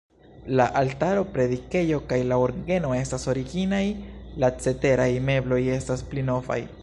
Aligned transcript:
La 0.59 0.65
altaro, 0.83 1.23
predikejo 1.35 1.99
kaj 2.13 2.19
la 2.31 2.39
orgeno 2.45 2.95
estas 3.01 3.27
originaj, 3.35 3.83
la 4.45 4.49
ceteraj 4.65 5.11
mebloj 5.29 5.63
estas 5.79 6.07
pli 6.13 6.31
novaj. 6.33 6.63